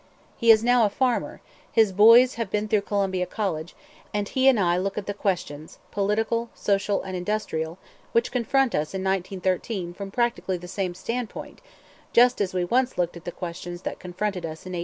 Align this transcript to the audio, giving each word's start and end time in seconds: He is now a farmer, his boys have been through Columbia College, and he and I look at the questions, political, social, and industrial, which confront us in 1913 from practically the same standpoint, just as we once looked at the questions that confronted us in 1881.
He 0.35 0.49
is 0.49 0.63
now 0.63 0.83
a 0.83 0.89
farmer, 0.89 1.41
his 1.71 1.91
boys 1.91 2.33
have 2.33 2.49
been 2.49 2.67
through 2.67 2.81
Columbia 2.81 3.27
College, 3.27 3.75
and 4.11 4.27
he 4.27 4.47
and 4.47 4.59
I 4.59 4.75
look 4.77 4.97
at 4.97 5.05
the 5.05 5.13
questions, 5.13 5.77
political, 5.91 6.49
social, 6.55 7.03
and 7.03 7.15
industrial, 7.15 7.77
which 8.11 8.31
confront 8.31 8.73
us 8.73 8.95
in 8.95 9.03
1913 9.03 9.93
from 9.93 10.09
practically 10.09 10.57
the 10.57 10.67
same 10.67 10.95
standpoint, 10.95 11.61
just 12.13 12.41
as 12.41 12.51
we 12.51 12.65
once 12.65 12.97
looked 12.97 13.15
at 13.15 13.25
the 13.25 13.31
questions 13.31 13.83
that 13.83 13.99
confronted 13.99 14.43
us 14.43 14.65
in 14.65 14.71
1881. 14.73 14.79